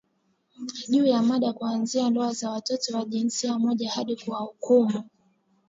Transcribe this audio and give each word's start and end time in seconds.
juu 0.91 1.05
ya 1.05 1.21
mada 1.21 1.53
kuanzia 1.53 2.09
ndoa 2.09 2.33
za 2.33 2.51
watu 2.51 2.73
wa 2.95 3.05
jinsia 3.05 3.59
moja 3.59 3.91
hadi 3.91 4.15
kuwahukumu 4.15 5.03